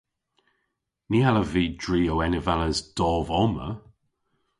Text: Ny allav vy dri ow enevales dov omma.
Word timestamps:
Ny 1.09 1.19
allav 1.29 1.47
vy 1.53 1.65
dri 1.81 2.01
ow 2.13 2.19
enevales 2.25 2.79
dov 2.97 3.27
omma. 3.43 3.69